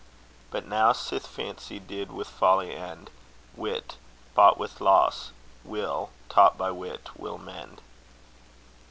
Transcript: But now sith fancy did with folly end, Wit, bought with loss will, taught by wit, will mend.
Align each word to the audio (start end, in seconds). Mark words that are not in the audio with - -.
But 0.49 0.65
now 0.65 0.93
sith 0.93 1.27
fancy 1.27 1.77
did 1.77 2.11
with 2.11 2.27
folly 2.27 2.75
end, 2.75 3.11
Wit, 3.55 3.97
bought 4.33 4.57
with 4.57 4.81
loss 4.81 5.29
will, 5.63 6.09
taught 6.27 6.57
by 6.57 6.71
wit, 6.71 7.11
will 7.19 7.37
mend. 7.37 7.81